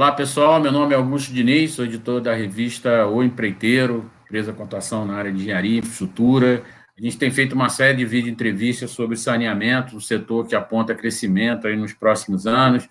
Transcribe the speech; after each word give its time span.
Olá, 0.00 0.12
pessoal. 0.12 0.58
Meu 0.58 0.72
nome 0.72 0.94
é 0.94 0.96
Augusto 0.96 1.30
Diniz, 1.30 1.72
sou 1.72 1.84
editor 1.84 2.22
da 2.22 2.34
revista 2.34 3.06
O 3.06 3.22
Empreiteiro, 3.22 4.10
empresa 4.24 4.50
com 4.50 4.62
atuação 4.62 5.04
na 5.04 5.12
área 5.12 5.30
de 5.30 5.40
engenharia 5.40 5.74
e 5.74 5.78
infraestrutura. 5.80 6.64
A 6.98 7.02
gente 7.02 7.18
tem 7.18 7.30
feito 7.30 7.52
uma 7.52 7.68
série 7.68 7.98
de 7.98 8.06
vídeo 8.06 8.32
entrevistas 8.32 8.92
sobre 8.92 9.14
saneamento, 9.14 9.94
o 9.94 10.00
setor 10.00 10.46
que 10.46 10.56
aponta 10.56 10.94
crescimento 10.94 11.66
aí 11.66 11.76
nos 11.76 11.92
próximos 11.92 12.46
anos, 12.46 12.88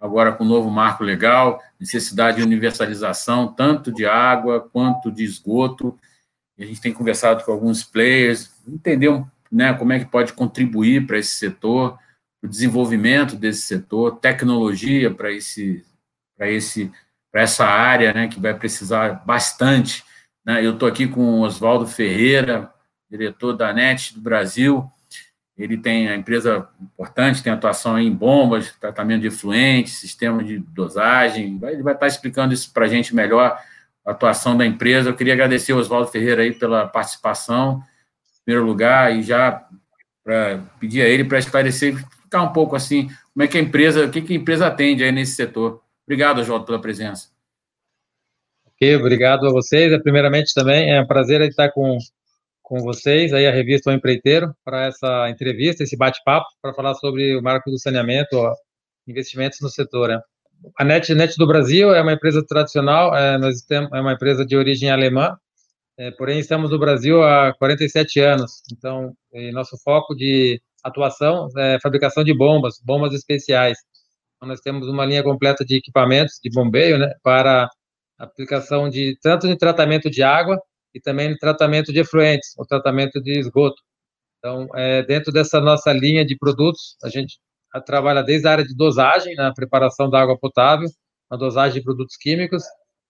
agora 0.00 0.30
com 0.30 0.44
o 0.44 0.46
novo 0.46 0.70
marco 0.70 1.02
legal, 1.02 1.60
necessidade 1.80 2.36
de 2.36 2.44
universalização, 2.44 3.52
tanto 3.52 3.90
de 3.90 4.06
água 4.06 4.60
quanto 4.60 5.10
de 5.10 5.24
esgoto. 5.24 5.98
A 6.56 6.64
gente 6.64 6.80
tem 6.80 6.92
conversado 6.92 7.42
com 7.42 7.50
alguns 7.50 7.82
players, 7.82 8.52
entender 8.68 9.10
né, 9.50 9.74
como 9.74 9.92
é 9.94 9.98
que 9.98 10.06
pode 10.06 10.32
contribuir 10.32 11.08
para 11.08 11.18
esse 11.18 11.34
setor, 11.34 11.98
o 12.40 12.46
desenvolvimento 12.46 13.34
desse 13.34 13.62
setor, 13.62 14.20
tecnologia 14.20 15.12
para 15.12 15.32
esse 15.32 15.84
para 16.42 16.50
esse 16.50 16.90
para 17.30 17.40
essa 17.40 17.64
área, 17.64 18.12
né, 18.12 18.28
que 18.28 18.38
vai 18.38 18.52
precisar 18.52 19.22
bastante. 19.24 20.04
Né? 20.44 20.62
Eu 20.62 20.74
estou 20.74 20.86
aqui 20.86 21.06
com 21.06 21.20
o 21.20 21.40
Oswaldo 21.40 21.86
Ferreira, 21.86 22.70
diretor 23.10 23.54
da 23.54 23.72
NET 23.72 24.12
do 24.12 24.20
Brasil. 24.20 24.86
Ele 25.56 25.78
tem 25.78 26.10
a 26.10 26.14
empresa 26.14 26.68
importante, 26.78 27.42
tem 27.42 27.50
atuação 27.50 27.98
em 27.98 28.12
bombas, 28.12 28.72
tratamento 28.72 29.22
de 29.22 29.28
efluentes, 29.28 29.94
sistema 29.94 30.44
de 30.44 30.58
dosagem. 30.58 31.58
Ele 31.62 31.82
vai 31.82 31.94
estar 31.94 32.06
explicando 32.06 32.52
isso 32.52 32.70
para 32.70 32.84
a 32.84 32.88
gente 32.88 33.14
melhor, 33.14 33.58
a 34.04 34.10
atuação 34.10 34.54
da 34.54 34.66
empresa. 34.66 35.08
Eu 35.08 35.16
queria 35.16 35.32
agradecer 35.32 35.72
ao 35.72 35.78
Oswaldo 35.78 36.10
Ferreira 36.10 36.42
aí 36.42 36.52
pela 36.52 36.86
participação, 36.86 37.82
em 38.40 38.44
primeiro 38.44 38.66
lugar, 38.66 39.16
e 39.16 39.22
já 39.22 39.66
para 40.22 40.60
pedir 40.78 41.00
a 41.00 41.08
ele 41.08 41.24
para 41.24 41.38
esclarecer, 41.38 41.96
ficar 41.96 42.42
um 42.42 42.52
pouco 42.52 42.76
assim, 42.76 43.08
como 43.32 43.42
é 43.42 43.48
que 43.48 43.56
a 43.56 43.60
empresa, 43.60 44.04
o 44.04 44.10
que, 44.10 44.20
que 44.20 44.34
a 44.34 44.36
empresa 44.36 44.66
atende 44.66 45.02
aí 45.02 45.10
nesse 45.10 45.32
setor. 45.32 45.82
Obrigado, 46.06 46.40
Oswaldo, 46.40 46.66
pela 46.66 46.80
presença. 46.80 47.28
Ok, 48.66 48.96
obrigado 48.96 49.46
a 49.46 49.50
vocês. 49.50 49.96
Primeiramente, 50.02 50.52
também 50.54 50.92
é 50.92 51.00
um 51.00 51.06
prazer 51.06 51.40
estar 51.42 51.70
com, 51.70 51.98
com 52.60 52.80
vocês, 52.80 53.32
aí 53.32 53.46
a 53.46 53.52
revista 53.52 53.90
O 53.90 53.92
Empreiteiro, 53.92 54.54
para 54.64 54.86
essa 54.86 55.28
entrevista, 55.30 55.82
esse 55.82 55.96
bate-papo, 55.96 56.46
para 56.60 56.74
falar 56.74 56.94
sobre 56.94 57.36
o 57.36 57.42
marco 57.42 57.70
do 57.70 57.78
saneamento, 57.78 58.36
ó, 58.36 58.52
investimentos 59.06 59.60
no 59.60 59.68
setor. 59.68 60.08
Né? 60.08 60.20
A 60.78 60.84
NET, 60.84 61.14
NET 61.14 61.36
do 61.36 61.46
Brasil 61.46 61.94
é 61.94 62.02
uma 62.02 62.12
empresa 62.12 62.44
tradicional, 62.44 63.14
é, 63.14 63.38
nós 63.38 63.62
temos, 63.62 63.92
é 63.92 64.00
uma 64.00 64.14
empresa 64.14 64.44
de 64.44 64.56
origem 64.56 64.90
alemã, 64.90 65.36
é, 65.98 66.10
porém 66.12 66.38
estamos 66.38 66.70
no 66.70 66.78
Brasil 66.78 67.22
há 67.22 67.54
47 67.58 68.18
anos, 68.20 68.62
então 68.72 69.14
nosso 69.52 69.76
foco 69.84 70.14
de 70.14 70.60
atuação 70.82 71.48
é 71.56 71.78
fabricação 71.80 72.24
de 72.24 72.34
bombas, 72.34 72.80
bombas 72.82 73.14
especiais. 73.14 73.78
Então, 74.42 74.48
nós 74.48 74.60
temos 74.60 74.88
uma 74.88 75.04
linha 75.06 75.22
completa 75.22 75.64
de 75.64 75.76
equipamentos 75.76 76.40
de 76.42 76.50
bombeio, 76.50 76.98
né, 76.98 77.14
para 77.22 77.70
aplicação 78.18 78.88
de 78.88 79.16
tanto 79.22 79.46
de 79.46 79.56
tratamento 79.56 80.10
de 80.10 80.20
água 80.20 80.60
e 80.92 81.00
também 81.00 81.28
de 81.28 81.38
tratamento 81.38 81.92
de 81.92 82.00
efluentes, 82.00 82.52
o 82.58 82.66
tratamento 82.66 83.22
de 83.22 83.38
esgoto. 83.38 83.80
Então, 84.38 84.66
é, 84.74 85.04
dentro 85.04 85.32
dessa 85.32 85.60
nossa 85.60 85.92
linha 85.92 86.24
de 86.26 86.36
produtos, 86.36 86.96
a 87.04 87.08
gente 87.08 87.38
trabalha 87.86 88.20
desde 88.20 88.48
a 88.48 88.50
área 88.50 88.64
de 88.64 88.74
dosagem, 88.74 89.36
na 89.36 89.54
preparação 89.54 90.10
da 90.10 90.20
água 90.20 90.36
potável, 90.36 90.88
na 91.30 91.36
dosagem 91.36 91.78
de 91.78 91.84
produtos 91.84 92.16
químicos, 92.16 92.64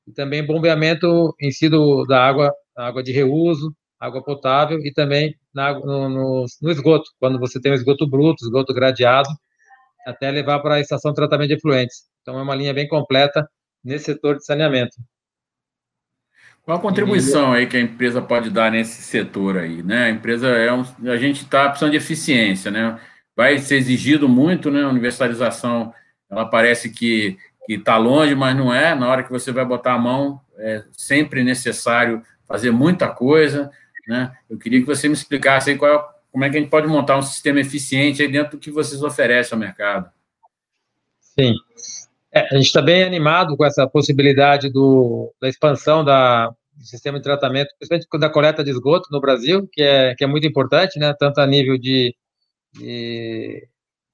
e 0.06 0.12
também 0.12 0.44
bombeamento 0.44 1.34
em 1.40 1.50
si 1.50 1.66
do, 1.66 2.04
da 2.04 2.22
água, 2.22 2.52
água 2.76 3.02
de 3.02 3.10
reuso, 3.10 3.74
água 3.98 4.22
potável, 4.22 4.78
e 4.80 4.92
também 4.92 5.34
na, 5.54 5.72
no, 5.80 6.10
no, 6.10 6.44
no 6.60 6.70
esgoto, 6.70 7.10
quando 7.18 7.38
você 7.38 7.58
tem 7.58 7.72
o 7.72 7.74
esgoto 7.74 8.06
bruto, 8.06 8.44
esgoto 8.44 8.74
gradeado, 8.74 9.30
até 10.06 10.30
levar 10.30 10.60
para 10.60 10.76
a 10.76 10.80
estação 10.80 11.12
de 11.12 11.16
tratamento 11.16 11.48
de 11.48 11.54
efluentes. 11.54 12.04
Então, 12.22 12.38
é 12.38 12.42
uma 12.42 12.54
linha 12.54 12.74
bem 12.74 12.88
completa 12.88 13.48
nesse 13.84 14.06
setor 14.06 14.36
de 14.36 14.44
saneamento. 14.44 14.96
Qual 16.62 16.78
a 16.78 16.80
contribuição 16.80 17.52
aí 17.52 17.66
que 17.66 17.76
a 17.76 17.80
empresa 17.80 18.22
pode 18.22 18.48
dar 18.48 18.70
nesse 18.70 19.02
setor 19.02 19.58
aí, 19.58 19.82
né? 19.82 20.04
A 20.04 20.10
empresa 20.10 20.46
é 20.48 20.72
um, 20.72 20.84
a 21.10 21.16
gente 21.16 21.42
está 21.42 21.68
precisando 21.68 21.90
de 21.90 21.96
eficiência, 21.96 22.70
né? 22.70 23.00
Vai 23.34 23.58
ser 23.58 23.76
exigido 23.76 24.28
muito, 24.28 24.70
né? 24.70 24.84
A 24.84 24.88
universalização, 24.88 25.92
ela 26.30 26.46
parece 26.46 26.90
que 26.90 27.36
que 27.66 27.74
está 27.74 27.96
longe, 27.96 28.34
mas 28.34 28.56
não 28.56 28.72
é. 28.72 28.94
Na 28.94 29.08
hora 29.08 29.22
que 29.22 29.30
você 29.30 29.52
vai 29.52 29.64
botar 29.64 29.94
a 29.94 29.98
mão, 29.98 30.40
é 30.58 30.84
sempre 30.92 31.44
necessário 31.44 32.22
fazer 32.46 32.70
muita 32.70 33.08
coisa, 33.08 33.70
né? 34.06 34.32
Eu 34.48 34.58
queria 34.58 34.80
que 34.80 34.86
você 34.86 35.08
me 35.08 35.14
explicasse 35.14 35.70
aí 35.70 35.78
qual 35.78 35.90
é 35.90 36.11
como 36.32 36.44
é 36.44 36.50
que 36.50 36.56
a 36.56 36.60
gente 36.60 36.70
pode 36.70 36.88
montar 36.88 37.18
um 37.18 37.22
sistema 37.22 37.60
eficiente 37.60 38.22
aí 38.22 38.28
dentro 38.28 38.52
do 38.52 38.58
que 38.58 38.70
vocês 38.70 39.02
oferecem 39.02 39.54
ao 39.54 39.60
mercado. 39.60 40.10
Sim. 41.20 41.54
É, 42.32 42.40
a 42.50 42.56
gente 42.56 42.66
está 42.66 42.80
bem 42.80 43.04
animado 43.04 43.54
com 43.56 43.64
essa 43.64 43.86
possibilidade 43.86 44.70
do, 44.70 45.32
da 45.38 45.48
expansão 45.48 46.02
da, 46.02 46.48
do 46.48 46.84
sistema 46.84 47.18
de 47.18 47.24
tratamento, 47.24 47.68
principalmente 47.78 48.08
da 48.18 48.30
coleta 48.30 48.64
de 48.64 48.70
esgoto 48.70 49.08
no 49.12 49.20
Brasil, 49.20 49.68
que 49.70 49.82
é, 49.82 50.14
que 50.14 50.24
é 50.24 50.26
muito 50.26 50.46
importante, 50.46 50.98
né, 50.98 51.14
tanto 51.18 51.38
a 51.40 51.46
nível 51.46 51.76
de, 51.76 52.14
de 52.72 53.68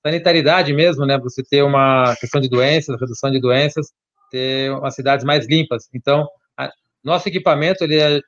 sanitaridade 0.04 0.72
mesmo, 0.72 1.06
né, 1.06 1.16
você 1.18 1.44
ter 1.44 1.62
uma 1.62 2.16
questão 2.16 2.40
de 2.40 2.48
doenças, 2.48 3.00
redução 3.00 3.30
de 3.30 3.40
doenças, 3.40 3.92
ter 4.28 4.72
umas 4.72 4.96
cidades 4.96 5.24
mais 5.24 5.46
limpas. 5.46 5.88
Então, 5.94 6.28
a, 6.56 6.72
nosso 7.04 7.28
equipamento 7.28 7.84
ele 7.84 8.00
é 8.00 8.20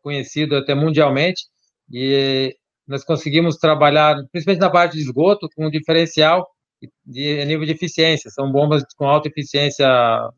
conhecido 0.00 0.56
até 0.56 0.74
mundialmente 0.74 1.42
e 1.92 2.56
nós 2.86 3.04
conseguimos 3.04 3.56
trabalhar, 3.56 4.16
principalmente 4.30 4.60
na 4.60 4.70
parte 4.70 4.94
de 4.94 5.02
esgoto, 5.02 5.48
com 5.54 5.66
um 5.66 5.70
diferencial 5.70 6.46
de 7.04 7.44
nível 7.44 7.64
de 7.64 7.72
eficiência. 7.72 8.30
São 8.30 8.50
bombas 8.50 8.82
com 8.96 9.06
alta 9.06 9.28
eficiência 9.28 9.86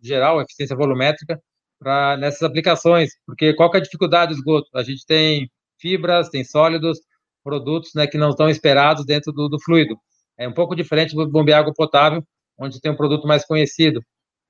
geral, 0.03 0.41
eficiência 0.41 0.77
volumétrica, 0.77 1.41
para 1.79 2.17
nessas 2.17 2.43
aplicações. 2.43 3.11
Porque 3.27 3.55
qual 3.55 3.71
é 3.75 3.79
a 3.79 3.81
dificuldade 3.81 4.33
do 4.33 4.39
esgoto? 4.39 4.69
A 4.75 4.83
gente 4.83 5.07
tem 5.07 5.51
fibras, 5.81 6.29
tem 6.29 6.45
sólidos, 6.45 6.99
produtos 7.43 7.91
né, 7.95 8.07
que 8.07 8.19
não 8.19 8.31
estão 8.31 8.49
esperados 8.49 9.05
dentro 9.05 9.33
do, 9.33 9.49
do 9.49 9.61
fluido. 9.61 9.97
É 10.39 10.49
um 10.49 10.53
pouco 10.53 10.75
diferente 10.75 11.15
do 11.15 11.31
bombear 11.31 11.61
água 11.61 11.73
potável, 11.75 12.23
onde 12.59 12.81
tem 12.81 12.91
um 12.93 12.97
produto 12.97 13.27
mais 13.27 13.45
conhecido. 13.45 14.01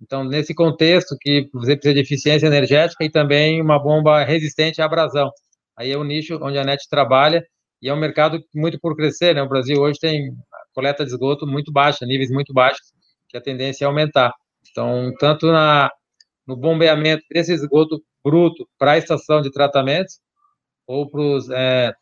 Então, 0.01 0.25
nesse 0.25 0.55
contexto 0.55 1.17
que 1.21 1.49
você 1.53 1.77
precisa 1.77 1.95
de 1.95 2.01
eficiência 2.01 2.47
energética 2.47 3.05
e 3.05 3.11
também 3.11 3.61
uma 3.61 3.79
bomba 3.79 4.23
resistente 4.25 4.83
à 4.83 4.85
abrasão. 4.85 5.31
Aí 5.77 5.91
é 5.91 5.97
o 5.97 6.05
nicho 6.05 6.39
onde 6.43 6.59
a 6.59 6.65
NET 6.65 6.89
trabalha 6.89 7.45
e 7.85 7.89
é 7.91 7.93
um 7.93 7.99
mercado 7.99 8.43
muito 8.55 8.81
por 8.81 8.97
crescer, 8.97 9.35
né? 9.35 9.43
O 9.43 9.49
Brasil 9.49 9.79
hoje 9.79 9.99
tem 10.01 10.35
coleta 10.73 11.05
de 11.05 11.11
esgoto 11.11 11.47
muito 11.47 11.71
baixa, 11.71 12.07
níveis 12.07 12.31
muito 12.31 12.51
baixos, 12.55 12.95
que 13.29 13.37
a 13.37 13.43
tendência 13.43 13.85
é 13.85 13.87
aumentar. 13.87 14.33
Então, 14.71 15.13
tanto 15.21 15.49
na, 15.49 15.91
no 16.47 16.57
bombeamento 16.57 17.23
desse 17.31 17.53
esgoto 17.53 18.03
bruto 18.25 18.67
para 18.79 18.93
a 18.93 18.97
estação 18.97 19.43
de 19.43 19.51
tratamento, 19.51 20.15
ou 20.87 21.11
para 21.11 21.21
os 21.21 21.51
é, 21.51 21.93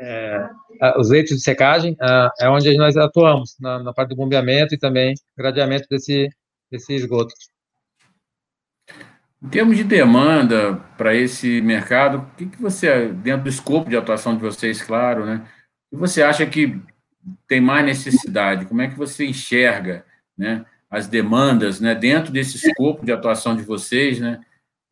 é, 0.00 0.48
os 0.96 1.10
leitos 1.10 1.36
de 1.36 1.42
secagem, 1.42 1.94
é, 2.00 2.46
é 2.46 2.48
onde 2.48 2.74
nós 2.78 2.96
atuamos, 2.96 3.56
na, 3.60 3.82
na 3.82 3.92
parte 3.92 4.08
do 4.08 4.16
bombeamento 4.16 4.74
e 4.74 4.78
também 4.78 5.12
gradeamento 5.36 5.86
desse, 5.90 6.26
desse 6.70 6.94
esgoto. 6.94 7.34
Em 9.42 9.48
termos 9.48 9.76
de 9.76 9.84
demanda 9.84 10.76
para 10.98 11.14
esse 11.14 11.62
mercado, 11.62 12.18
o 12.18 12.36
que, 12.36 12.46
que 12.46 12.60
você, 12.60 13.08
dentro 13.08 13.44
do 13.44 13.48
escopo 13.48 13.88
de 13.88 13.96
atuação 13.96 14.34
de 14.36 14.42
vocês, 14.42 14.82
claro, 14.82 15.24
né? 15.24 15.46
O 15.90 15.96
que 15.96 16.00
você 16.00 16.22
acha 16.22 16.44
que 16.44 16.78
tem 17.48 17.60
mais 17.60 17.84
necessidade? 17.84 18.66
Como 18.66 18.82
é 18.82 18.88
que 18.88 18.98
você 18.98 19.24
enxerga, 19.26 20.04
né, 20.36 20.64
as 20.90 21.06
demandas, 21.06 21.80
né, 21.80 21.94
dentro 21.94 22.32
desse 22.32 22.56
escopo 22.56 23.04
de 23.04 23.12
atuação 23.12 23.56
de 23.56 23.62
vocês, 23.62 24.20
né? 24.20 24.40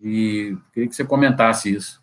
E 0.00 0.56
queria 0.72 0.88
que 0.88 0.94
você 0.94 1.04
comentasse 1.04 1.72
isso. 1.74 2.02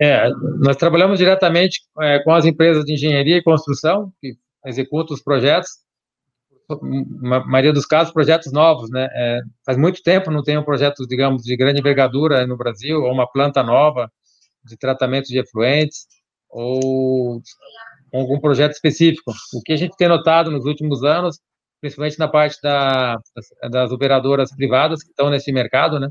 É, 0.00 0.28
nós 0.58 0.76
trabalhamos 0.76 1.18
diretamente 1.18 1.82
é, 2.00 2.20
com 2.20 2.32
as 2.32 2.44
empresas 2.44 2.84
de 2.84 2.94
engenharia 2.94 3.36
e 3.36 3.42
construção 3.42 4.12
que 4.20 4.36
executam 4.64 5.14
os 5.14 5.22
projetos 5.22 5.82
maioria 7.46 7.72
dos 7.72 7.86
casos, 7.86 8.12
projetos 8.12 8.52
novos, 8.52 8.90
né? 8.90 9.08
É, 9.12 9.40
faz 9.64 9.78
muito 9.78 10.02
tempo 10.02 10.30
não 10.30 10.42
tem 10.42 10.56
um 10.58 10.64
projeto, 10.64 11.06
digamos, 11.06 11.42
de 11.42 11.56
grande 11.56 11.80
envergadura 11.80 12.46
no 12.46 12.56
Brasil, 12.56 13.02
ou 13.02 13.12
uma 13.12 13.30
planta 13.30 13.62
nova 13.62 14.10
de 14.64 14.76
tratamento 14.76 15.26
de 15.26 15.38
efluentes, 15.38 16.06
ou 16.48 17.42
algum 18.12 18.40
projeto 18.40 18.72
específico. 18.72 19.32
O 19.54 19.62
que 19.62 19.72
a 19.72 19.76
gente 19.76 19.96
tem 19.96 20.08
notado 20.08 20.50
nos 20.50 20.64
últimos 20.66 21.02
anos, 21.02 21.38
principalmente 21.80 22.18
na 22.18 22.28
parte 22.28 22.58
da, 22.62 23.16
das, 23.34 23.70
das, 23.70 23.92
operadoras 23.92 24.54
privadas 24.54 25.02
que 25.02 25.10
estão 25.10 25.30
nesse 25.30 25.52
mercado, 25.52 25.98
né? 25.98 26.08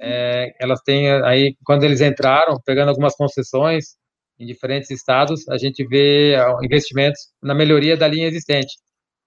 É, 0.00 0.52
elas 0.60 0.80
têm 0.82 1.10
aí, 1.22 1.56
quando 1.64 1.84
eles 1.84 2.00
entraram, 2.00 2.60
pegando 2.64 2.90
algumas 2.90 3.16
concessões 3.16 3.96
em 4.38 4.46
diferentes 4.46 4.90
estados, 4.90 5.48
a 5.48 5.56
gente 5.56 5.86
vê 5.86 6.36
investimentos 6.62 7.20
na 7.42 7.54
melhoria 7.54 7.96
da 7.96 8.06
linha 8.06 8.26
existente 8.26 8.76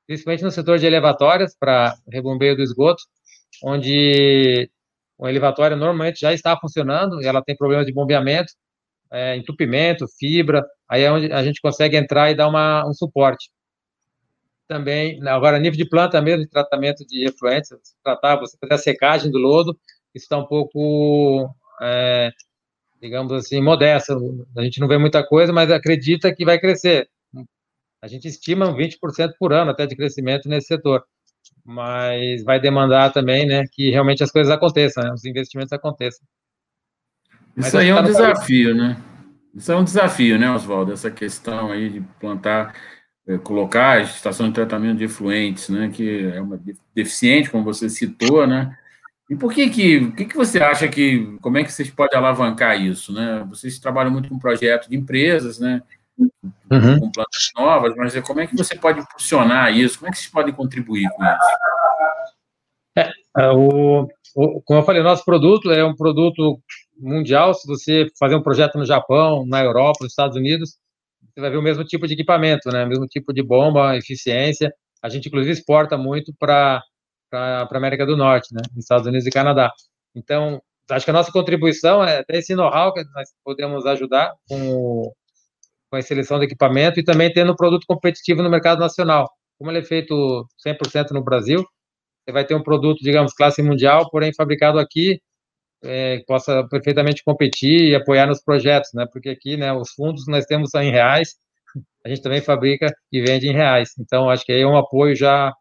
principalmente 0.07 0.43
no 0.43 0.51
setor 0.51 0.77
de 0.79 0.85
elevatórias 0.85 1.55
para 1.57 1.95
rebombeio 2.11 2.55
do 2.55 2.61
esgoto, 2.61 3.03
onde 3.63 4.69
o 5.17 5.27
elevatório 5.27 5.77
normalmente 5.77 6.19
já 6.19 6.33
está 6.33 6.57
funcionando 6.57 7.21
e 7.21 7.27
ela 7.27 7.43
tem 7.43 7.55
problemas 7.55 7.85
de 7.85 7.93
bombeamento, 7.93 8.53
é, 9.11 9.35
entupimento, 9.35 10.07
fibra, 10.17 10.65
aí 10.89 11.03
é 11.03 11.11
onde 11.11 11.31
a 11.31 11.43
gente 11.43 11.61
consegue 11.61 11.97
entrar 11.97 12.31
e 12.31 12.35
dar 12.35 12.47
uma, 12.47 12.87
um 12.87 12.93
suporte. 12.93 13.51
também, 14.67 15.19
agora, 15.27 15.59
nível 15.59 15.77
de 15.77 15.89
planta 15.89 16.21
mesmo, 16.21 16.43
de 16.43 16.49
tratamento 16.49 17.05
de 17.05 17.25
efluentes, 17.27 17.69
tratar, 18.03 18.37
você 18.37 18.57
fazer 18.57 18.73
a 18.73 18.77
secagem 18.77 19.29
do 19.29 19.37
lodo, 19.37 19.77
isso 20.15 20.25
está 20.25 20.37
um 20.37 20.45
pouco, 20.45 21.53
é, 21.81 22.31
digamos 23.01 23.33
assim, 23.33 23.61
modesto. 23.61 24.45
A 24.57 24.63
gente 24.63 24.79
não 24.79 24.87
vê 24.87 24.97
muita 24.97 25.25
coisa, 25.27 25.51
mas 25.53 25.69
acredita 25.71 26.33
que 26.33 26.45
vai 26.45 26.59
crescer. 26.59 27.09
A 28.01 28.07
gente 28.07 28.27
estima 28.27 28.73
20% 28.73 29.33
por 29.39 29.53
ano 29.53 29.71
até 29.71 29.85
de 29.85 29.95
crescimento 29.95 30.49
nesse 30.49 30.67
setor. 30.67 31.03
Mas 31.63 32.43
vai 32.43 32.59
demandar 32.59 33.11
também 33.11 33.45
né, 33.45 33.63
que 33.71 33.91
realmente 33.91 34.23
as 34.23 34.31
coisas 34.31 34.51
aconteçam, 34.51 35.03
né, 35.03 35.13
os 35.13 35.23
investimentos 35.25 35.71
aconteçam. 35.71 36.25
Isso 37.55 37.77
aí 37.77 37.89
é 37.89 37.95
um 37.95 38.03
desafio, 38.03 38.73
né? 38.73 38.97
Isso 39.53 39.71
é 39.71 39.75
um 39.75 39.83
desafio, 39.83 40.39
né, 40.39 40.49
Oswaldo? 40.51 40.93
Essa 40.93 41.11
questão 41.11 41.71
aí 41.71 41.89
de 41.89 42.01
plantar, 42.19 42.73
é, 43.27 43.37
colocar 43.37 43.97
a 43.97 44.01
estação 44.01 44.47
de 44.47 44.55
tratamento 44.55 44.97
de 44.97 45.03
efluentes, 45.03 45.69
né, 45.69 45.91
que 45.93 46.25
é 46.33 46.41
uma 46.41 46.59
deficiente, 46.95 47.49
como 47.49 47.63
você 47.63 47.89
citou, 47.89 48.47
né? 48.47 48.75
E 49.29 49.35
por 49.35 49.53
que 49.53 49.69
que, 49.69 50.11
que 50.11 50.25
que 50.25 50.35
você 50.35 50.59
acha 50.59 50.87
que, 50.87 51.37
como 51.41 51.57
é 51.57 51.63
que 51.63 51.71
vocês 51.71 51.89
podem 51.89 52.17
alavancar 52.17 52.81
isso, 52.81 53.13
né? 53.13 53.45
Vocês 53.47 53.79
trabalham 53.79 54.11
muito 54.11 54.27
com 54.27 54.39
projeto 54.39 54.89
de 54.89 54.97
empresas, 54.97 55.59
né? 55.59 55.81
Uhum. 56.17 56.99
Com 56.99 57.11
plantas 57.11 57.49
novas, 57.55 57.95
mas 57.95 58.19
como 58.21 58.39
é 58.39 58.47
que 58.47 58.55
você 58.55 58.77
pode 58.77 58.99
impulsionar 58.99 59.75
isso? 59.75 59.99
Como 59.99 60.09
é 60.09 60.11
que 60.11 60.17
vocês 60.17 60.31
podem 60.31 60.53
contribuir 60.53 61.09
com 61.09 61.23
isso? 61.23 61.57
É, 62.97 63.11
é 63.37 63.49
o, 63.49 64.07
o, 64.35 64.61
como 64.61 64.79
eu 64.79 64.83
falei, 64.83 65.01
o 65.01 65.05
nosso 65.05 65.25
produto 65.25 65.71
é 65.71 65.83
um 65.83 65.95
produto 65.95 66.59
mundial, 66.97 67.53
se 67.53 67.67
você 67.67 68.07
fazer 68.19 68.35
um 68.35 68.43
projeto 68.43 68.77
no 68.77 68.85
Japão, 68.85 69.45
na 69.45 69.63
Europa, 69.63 69.99
nos 70.01 70.11
Estados 70.11 70.37
Unidos, 70.37 70.77
você 71.33 71.41
vai 71.41 71.49
ver 71.49 71.57
o 71.57 71.61
mesmo 71.61 71.83
tipo 71.83 72.07
de 72.07 72.13
equipamento, 72.13 72.69
né? 72.69 72.83
O 72.83 72.87
mesmo 72.87 73.07
tipo 73.07 73.33
de 73.33 73.41
bomba, 73.41 73.95
eficiência. 73.95 74.73
A 75.01 75.09
gente, 75.09 75.27
inclusive, 75.27 75.53
exporta 75.53 75.97
muito 75.97 76.33
para 76.37 76.83
a 77.33 77.67
América 77.77 78.05
do 78.05 78.17
Norte, 78.17 78.53
né? 78.53 78.61
Estados 78.77 79.07
Unidos 79.07 79.25
e 79.25 79.31
Canadá. 79.31 79.71
Então, 80.13 80.61
acho 80.89 81.05
que 81.05 81.11
a 81.11 81.13
nossa 81.13 81.31
contribuição 81.31 82.03
é 82.03 82.19
até 82.19 82.37
esse 82.37 82.53
know-how 82.53 82.93
que 82.93 83.03
nós 83.15 83.29
podemos 83.43 83.85
ajudar 83.85 84.33
com, 84.47 85.11
com 85.91 85.97
a 85.97 86.01
seleção 86.01 86.39
de 86.39 86.45
equipamento 86.45 86.99
e 86.99 87.03
também 87.03 87.31
tendo 87.31 87.51
um 87.51 87.55
produto 87.55 87.85
competitivo 87.85 88.41
no 88.41 88.49
mercado 88.49 88.79
nacional. 88.79 89.29
Como 89.59 89.69
ele 89.69 89.79
é 89.79 89.83
feito 89.83 90.47
100% 90.65 91.11
no 91.11 91.21
Brasil, 91.21 91.63
você 92.23 92.31
vai 92.31 92.45
ter 92.45 92.55
um 92.55 92.63
produto, 92.63 92.99
digamos, 93.03 93.33
classe 93.33 93.61
mundial, 93.61 94.09
porém 94.09 94.33
fabricado 94.33 94.79
aqui, 94.79 95.19
é, 95.83 96.19
que 96.19 96.25
possa 96.25 96.65
perfeitamente 96.69 97.23
competir 97.23 97.89
e 97.89 97.95
apoiar 97.95 98.25
nos 98.25 98.41
projetos, 98.41 98.91
né? 98.93 99.05
Porque 99.11 99.29
aqui, 99.29 99.57
né, 99.57 99.73
os 99.73 99.91
fundos 99.91 100.25
nós 100.27 100.45
temos 100.45 100.73
em 100.75 100.91
reais, 100.91 101.35
a 102.05 102.09
gente 102.09 102.21
também 102.21 102.41
fabrica 102.41 102.87
e 103.11 103.21
vende 103.21 103.47
em 103.47 103.53
reais. 103.53 103.91
Então, 103.99 104.29
acho 104.29 104.45
que 104.45 104.51
aí 104.53 104.61
é 104.61 104.67
um 104.67 104.77
apoio 104.77 105.15
já 105.15 105.53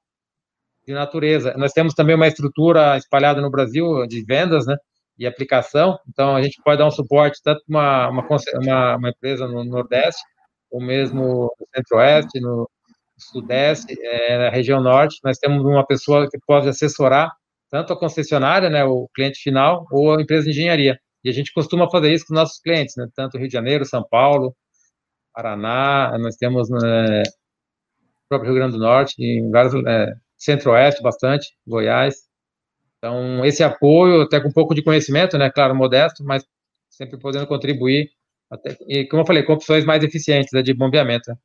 de 0.86 0.94
natureza. 0.94 1.54
Nós 1.56 1.72
temos 1.72 1.94
também 1.94 2.14
uma 2.14 2.28
estrutura 2.28 2.96
espalhada 2.96 3.40
no 3.40 3.50
Brasil 3.50 4.06
de 4.06 4.24
vendas, 4.24 4.66
né? 4.66 4.76
E 5.20 5.26
aplicação. 5.26 5.98
Então, 6.08 6.34
a 6.34 6.42
gente 6.42 6.60
pode 6.64 6.78
dar 6.78 6.86
um 6.86 6.90
suporte 6.90 7.40
tanto 7.44 7.62
uma 7.68 8.08
uma, 8.08 8.26
uma, 8.54 8.96
uma 8.96 9.10
empresa 9.10 9.46
no 9.46 9.62
Nordeste, 9.64 10.22
ou 10.70 10.80
mesmo 10.80 11.52
no 11.60 11.66
Centro-Oeste, 11.76 12.40
no 12.40 12.68
Sudeste, 13.18 13.94
é, 14.00 14.38
na 14.38 14.50
região 14.50 14.80
Norte. 14.82 15.18
Nós 15.22 15.38
temos 15.38 15.62
uma 15.62 15.86
pessoa 15.86 16.28
que 16.28 16.38
pode 16.46 16.68
assessorar 16.68 17.30
tanto 17.70 17.92
a 17.92 17.98
concessionária, 17.98 18.70
né, 18.70 18.84
o 18.84 19.08
cliente 19.14 19.40
final, 19.40 19.86
ou 19.92 20.14
a 20.14 20.22
empresa 20.22 20.44
de 20.44 20.50
engenharia. 20.50 20.98
E 21.22 21.28
a 21.28 21.32
gente 21.32 21.52
costuma 21.52 21.88
fazer 21.90 22.12
isso 22.12 22.26
com 22.26 22.34
nossos 22.34 22.58
clientes, 22.60 22.96
né, 22.96 23.06
tanto 23.14 23.38
Rio 23.38 23.46
de 23.46 23.52
Janeiro, 23.52 23.84
São 23.84 24.02
Paulo, 24.08 24.56
Paraná, 25.32 26.16
nós 26.18 26.36
temos 26.36 26.68
né, 26.70 27.22
próprio 28.30 28.52
Rio 28.52 28.60
Grande 28.60 28.76
do 28.76 28.82
Norte, 28.82 29.14
em 29.18 29.50
vários, 29.50 29.74
é, 29.86 30.12
Centro-Oeste 30.36 31.02
bastante, 31.02 31.48
Goiás. 31.66 32.29
Então, 33.00 33.44
esse 33.46 33.64
apoio, 33.64 34.20
até 34.22 34.38
com 34.38 34.48
um 34.48 34.52
pouco 34.52 34.74
de 34.74 34.82
conhecimento, 34.82 35.38
né, 35.38 35.50
claro, 35.50 35.74
modesto, 35.74 36.22
mas 36.22 36.44
sempre 36.90 37.18
podendo 37.18 37.46
contribuir, 37.46 38.10
até, 38.50 38.76
e 38.86 39.06
como 39.06 39.22
eu 39.22 39.26
falei, 39.26 39.42
com 39.42 39.54
opções 39.54 39.86
mais 39.86 40.04
eficientes 40.04 40.50
né, 40.52 40.60
de 40.60 40.74
bombeamento. 40.74 41.30
Né. 41.30 41.36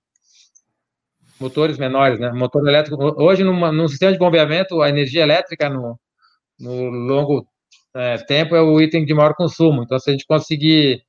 Motores 1.39 1.77
menores, 1.77 2.19
né, 2.19 2.29
motor 2.33 2.67
elétrico, 2.67 3.01
hoje, 3.21 3.43
numa, 3.43 3.71
num 3.71 3.87
sistema 3.87 4.11
de 4.11 4.19
bombeamento, 4.19 4.81
a 4.81 4.89
energia 4.89 5.23
elétrica 5.23 5.69
no, 5.69 5.97
no 6.59 6.89
longo 6.89 7.47
é, 7.95 8.17
tempo 8.17 8.53
é 8.53 8.61
o 8.61 8.81
item 8.81 9.05
de 9.05 9.13
maior 9.13 9.33
consumo. 9.33 9.83
Então, 9.83 9.97
se 9.97 10.09
a 10.09 10.13
gente 10.13 10.25
conseguir 10.25 11.03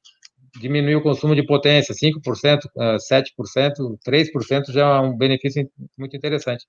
diminuir 0.61 0.97
o 0.97 1.03
consumo 1.03 1.35
de 1.35 1.45
potência 1.45 1.93
5%, 1.95 2.61
7%, 2.77 3.99
3% 4.07 4.73
já 4.73 4.97
é 4.97 5.01
um 5.01 5.17
benefício 5.17 5.69
muito 5.99 6.17
interessante. 6.17 6.65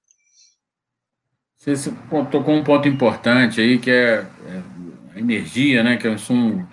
Você 1.58 1.92
tocou 2.32 2.54
um 2.54 2.64
ponto 2.64 2.88
importante 2.88 3.60
aí, 3.60 3.80
que 3.80 3.90
é, 3.90 4.26
é 4.46 4.62
a 5.16 5.20
energia, 5.20 5.84
né, 5.84 5.98
que 5.98 6.08
é 6.08 6.12
um 6.12 6.14
insumo 6.14 6.70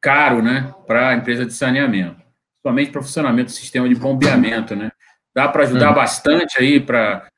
caro 0.00 0.42
né, 0.42 0.72
para 0.86 1.10
a 1.10 1.14
empresa 1.14 1.44
de 1.44 1.52
saneamento, 1.52 2.16
somente 2.62 2.90
para 2.90 3.00
o 3.00 3.04
funcionamento 3.04 3.50
do 3.50 3.54
sistema 3.54 3.88
de 3.88 3.94
bombeamento. 3.94 4.74
Né? 4.74 4.90
Dá 5.34 5.46
para 5.48 5.64
ajudar 5.64 5.92
hum. 5.92 5.94
bastante 5.94 6.58
aí 6.58 6.80
para 6.80 7.28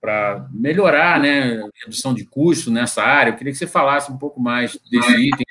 para 0.00 0.46
melhorar 0.52 1.18
né, 1.18 1.60
a 1.60 1.68
redução 1.84 2.14
de 2.14 2.24
custo 2.24 2.70
nessa 2.70 3.02
área. 3.02 3.30
Eu 3.30 3.36
queria 3.36 3.52
que 3.52 3.58
você 3.58 3.66
falasse 3.66 4.10
um 4.12 4.16
pouco 4.16 4.40
mais 4.40 4.78
desse 4.90 5.12
item. 5.12 5.46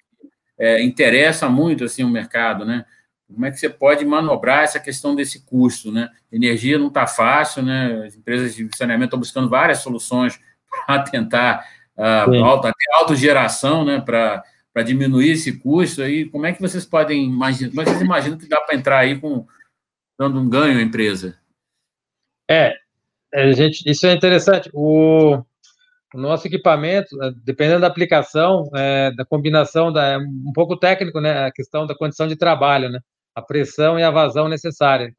É, 0.58 0.82
interessa 0.82 1.50
muito 1.50 1.84
assim 1.84 2.04
o 2.04 2.10
mercado, 2.10 2.64
né? 2.64 2.86
Como 3.28 3.46
é 3.46 3.52
que 3.52 3.58
você 3.58 3.70
pode 3.70 4.06
manobrar 4.06 4.64
essa 4.64 4.80
questão 4.80 5.16
desse 5.16 5.46
custo, 5.46 5.92
né? 5.92 6.10
Energia 6.32 6.78
não 6.78 6.88
está 6.88 7.08
fácil, 7.08 7.64
né? 7.64 8.06
As 8.06 8.16
empresas 8.16 8.56
de 8.56 8.70
saneamento 8.76 9.08
estão 9.08 9.20
buscando 9.20 9.50
várias 9.50 9.80
soluções 9.80 10.40
para 10.86 11.04
tentar 11.04 11.66
uh, 11.98 12.44
auto, 12.44 12.68
até 12.68 12.84
autogeração, 12.94 13.84
né? 13.84 14.00
Para 14.00 14.44
para 14.76 14.84
diminuir 14.84 15.32
esse 15.32 15.58
custo 15.58 16.02
aí, 16.02 16.26
como 16.26 16.46
é 16.46 16.52
que 16.52 16.62
vocês 16.62 16.86
podem 16.86 17.24
imaginar, 17.24 17.70
como 17.70 17.82
é 17.82 17.86
que 17.86 17.92
vocês 17.92 18.02
imaginam 18.02 18.38
que 18.38 18.50
dá 18.50 18.60
para 18.60 18.76
entrar 18.76 19.00
aí 19.00 19.18
com 19.18 19.48
dando 20.20 20.38
um 20.38 20.50
ganho 20.50 20.80
à 20.80 20.82
empresa? 20.82 21.40
É, 22.52 22.74
é, 23.34 23.54
gente, 23.54 23.90
isso 23.90 24.06
é 24.06 24.12
interessante. 24.12 24.70
O, 24.74 25.38
o 26.14 26.18
nosso 26.18 26.46
equipamento, 26.46 27.22
é, 27.24 27.32
dependendo 27.44 27.80
da 27.80 27.88
aplicação, 27.88 28.70
é, 28.76 29.12
da 29.16 29.24
combinação, 29.24 29.94
da, 29.94 30.06
é 30.08 30.18
um 30.18 30.52
pouco 30.54 30.78
técnico, 30.78 31.22
né? 31.22 31.46
A 31.46 31.52
questão 31.54 31.88
da 31.88 31.96
condição 31.96 32.28
de 32.28 32.36
trabalho, 32.36 32.90
né? 32.90 33.00
A 33.36 33.42
pressão 33.42 34.00
e 34.00 34.04
a 34.04 34.12
vazão 34.12 34.48
necessária. 34.48 35.12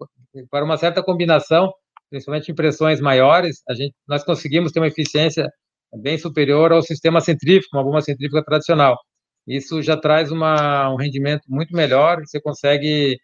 Para 0.51 0.65
uma 0.65 0.77
certa 0.77 1.03
combinação, 1.03 1.73
principalmente 2.11 2.51
em 2.51 2.55
pressões 2.55 3.01
maiores, 3.01 3.63
a 3.69 3.75
gente, 3.75 3.95
nós 4.09 4.25
conseguimos 4.25 4.73
ter 4.73 4.81
uma 4.81 4.89
eficiência 4.89 5.51
bem 5.95 6.19
superior 6.19 6.73
ao 6.73 6.83
sistema 6.83 7.21
centrífugo, 7.21 7.77
uma 7.77 7.85
bomba 7.85 8.01
centrífuga 8.01 8.43
tradicional. 8.45 8.99
Isso 9.47 9.83
já 9.83 9.97
traz 9.97 10.31
uma, 10.33 10.91
um 10.91 10.97
rendimento 10.97 11.43
muito 11.49 11.75
melhor, 11.75 12.21
você 12.25 12.41
consegue 12.41 13.17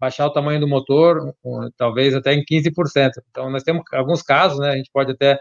baixar 0.00 0.26
o 0.26 0.32
tamanho 0.32 0.60
do 0.60 0.66
motor, 0.66 1.32
talvez 1.76 2.14
até 2.14 2.32
em 2.32 2.42
15%. 2.44 3.10
Então, 3.30 3.50
nós 3.50 3.62
temos 3.62 3.82
alguns 3.92 4.22
casos, 4.22 4.58
né, 4.58 4.70
a 4.70 4.76
gente 4.76 4.90
pode 4.92 5.12
até 5.12 5.38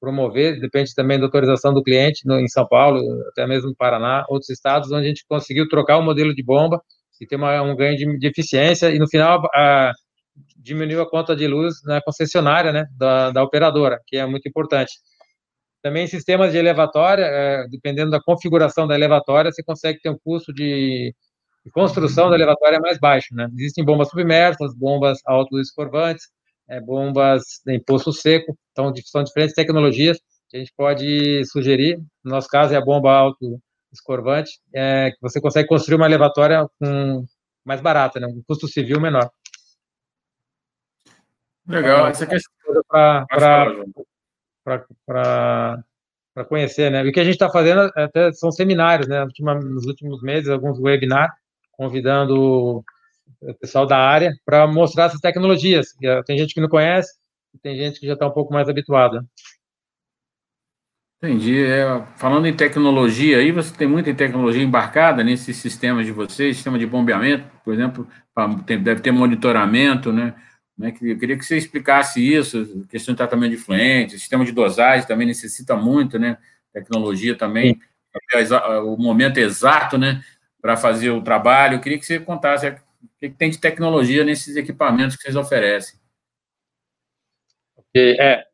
promover, 0.00 0.58
depende 0.60 0.94
também 0.94 1.18
da 1.18 1.26
autorização 1.26 1.74
do 1.74 1.82
cliente, 1.82 2.26
no, 2.26 2.40
em 2.40 2.48
São 2.48 2.66
Paulo, 2.66 3.00
até 3.28 3.46
mesmo 3.46 3.68
no 3.68 3.76
Paraná, 3.76 4.24
outros 4.28 4.48
estados, 4.48 4.90
onde 4.90 5.04
a 5.04 5.08
gente 5.08 5.24
conseguiu 5.28 5.68
trocar 5.68 5.98
o 5.98 6.02
modelo 6.02 6.34
de 6.34 6.42
bomba 6.42 6.80
e 7.20 7.26
ter 7.26 7.36
uma, 7.36 7.60
um 7.62 7.76
ganho 7.76 7.96
de, 7.96 8.18
de, 8.18 8.26
eficiência, 8.26 8.90
e 8.90 8.98
no 8.98 9.08
final 9.08 9.42
a, 9.54 9.92
diminuiu 10.56 11.02
a 11.02 11.10
conta 11.10 11.36
de 11.36 11.46
luz 11.46 11.74
na 11.84 12.00
concessionária, 12.02 12.72
né, 12.72 12.86
da, 12.96 13.30
da 13.30 13.42
operadora, 13.42 14.00
que 14.06 14.16
é 14.16 14.26
muito 14.26 14.48
importante. 14.48 14.92
Também 15.82 16.06
sistemas 16.06 16.52
de 16.52 16.58
elevatória, 16.58 17.24
é, 17.24 17.66
dependendo 17.68 18.10
da 18.10 18.20
configuração 18.20 18.86
da 18.86 18.94
elevatória, 18.94 19.50
você 19.50 19.62
consegue 19.62 20.00
ter 20.00 20.10
um 20.10 20.18
custo 20.22 20.52
de 20.52 21.14
de 21.64 21.70
construção 21.70 22.30
da 22.30 22.36
elevatória 22.36 22.80
mais 22.80 22.98
baixo, 22.98 23.34
né? 23.34 23.48
Existem 23.54 23.84
bombas 23.84 24.08
submersas, 24.08 24.74
bombas 24.74 25.18
auto-escorvantes, 25.26 26.26
é, 26.68 26.80
bombas 26.80 27.42
em 27.68 27.82
poço 27.82 28.12
seco, 28.12 28.56
então 28.72 28.92
são 29.04 29.22
diferentes 29.24 29.54
tecnologias 29.54 30.18
que 30.48 30.56
a 30.56 30.60
gente 30.60 30.72
pode 30.76 31.44
sugerir. 31.46 31.98
No 32.24 32.32
nosso 32.32 32.48
caso 32.48 32.74
é 32.74 32.76
a 32.76 32.84
bomba 32.84 33.12
auto-escorvante, 33.90 34.60
é, 34.72 35.10
que 35.10 35.18
você 35.20 35.40
consegue 35.40 35.68
construir 35.68 35.96
uma 35.96 36.06
elevatória 36.06 36.68
com 36.78 37.26
mais 37.64 37.80
barata, 37.80 38.20
né? 38.20 38.26
Um 38.26 38.42
custo 38.46 38.68
civil 38.68 39.00
menor. 39.00 39.30
Legal, 41.66 42.06
essa 42.06 42.26
questão 42.26 42.52
para 42.88 43.26
para 46.32 46.44
conhecer, 46.44 46.90
né? 46.90 47.04
E 47.04 47.08
o 47.08 47.12
que 47.12 47.20
a 47.20 47.24
gente 47.24 47.34
está 47.34 47.50
fazendo 47.50 47.90
até 47.94 48.32
são 48.32 48.50
seminários, 48.50 49.08
né? 49.08 49.26
Nos 49.40 49.86
últimos 49.86 50.22
meses, 50.22 50.48
alguns 50.48 50.78
webinars 50.78 51.32
convidando 51.72 52.84
o 53.40 53.54
pessoal 53.54 53.86
da 53.86 53.98
área 53.98 54.32
para 54.44 54.66
mostrar 54.66 55.04
essas 55.04 55.20
tecnologias. 55.20 55.88
Tem 56.26 56.38
gente 56.38 56.54
que 56.54 56.60
não 56.60 56.68
conhece, 56.68 57.12
tem 57.62 57.76
gente 57.76 57.98
que 57.98 58.06
já 58.06 58.14
está 58.14 58.26
um 58.26 58.32
pouco 58.32 58.52
mais 58.52 58.68
habituada. 58.68 59.24
Entendi. 61.22 61.62
É, 61.64 62.02
falando 62.16 62.46
em 62.46 62.56
tecnologia, 62.56 63.36
aí 63.38 63.52
você 63.52 63.74
tem 63.76 63.86
muita 63.86 64.12
tecnologia 64.14 64.62
embarcada 64.62 65.22
nesses 65.22 65.56
sistemas 65.58 66.06
de 66.06 66.12
vocês, 66.12 66.56
sistema 66.56 66.78
de 66.78 66.86
bombeamento, 66.86 67.44
por 67.62 67.74
exemplo, 67.74 68.08
deve 68.66 69.00
ter 69.02 69.10
monitoramento, 69.10 70.10
né? 70.12 70.34
Que, 70.98 71.10
eu 71.10 71.18
queria 71.18 71.36
que 71.36 71.44
você 71.44 71.58
explicasse 71.58 72.26
isso, 72.26 72.86
questão 72.88 73.12
de 73.12 73.18
tratamento 73.18 73.50
de 73.50 73.58
fluente, 73.58 74.18
sistema 74.18 74.46
de 74.46 74.52
dosagem 74.52 75.06
também 75.06 75.26
necessita 75.26 75.76
muito, 75.76 76.18
né? 76.18 76.38
Tecnologia 76.72 77.36
também, 77.36 77.78
o 78.84 78.96
momento 78.96 79.36
exato, 79.38 79.98
né? 79.98 80.22
Para 80.62 80.74
fazer 80.76 81.10
o 81.10 81.20
trabalho. 81.22 81.74
Eu 81.76 81.80
queria 81.80 81.98
que 81.98 82.06
você 82.06 82.18
contasse 82.18 82.66
o 82.66 82.74
que, 83.20 83.28
que 83.28 83.36
tem 83.36 83.50
de 83.50 83.58
tecnologia 83.58 84.24
nesses 84.24 84.56
equipamentos 84.56 85.16
que 85.16 85.22
vocês 85.24 85.36
oferecem. 85.36 86.00
É, 87.94 88.46